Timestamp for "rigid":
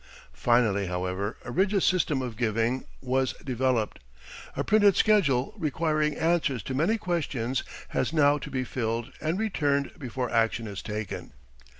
1.51-1.83